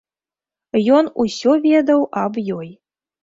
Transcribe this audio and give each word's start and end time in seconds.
Ён 0.99 1.11
усё 1.25 1.51
ведаў 1.67 2.01
аб 2.25 2.39
ёй. 2.57 2.69